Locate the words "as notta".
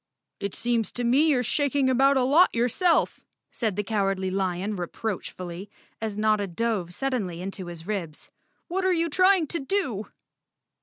6.01-6.47